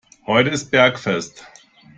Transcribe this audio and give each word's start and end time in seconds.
Heute 0.25 0.49
ist 0.49 0.71
Bergfest. 0.71 1.45